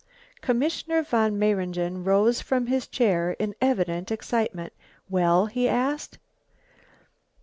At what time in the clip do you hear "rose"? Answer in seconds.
2.03-2.41